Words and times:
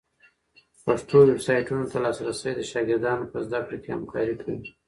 پښتو 0.85 1.17
ویبسایټونو 1.29 1.85
ته 1.91 1.97
لاسرسی 2.05 2.51
د 2.55 2.61
شاګردانو 2.71 3.29
په 3.31 3.37
زده 3.45 3.59
کړه 3.65 3.77
کي 3.83 3.89
همکاری 3.95 4.33
کوي. 4.41 4.61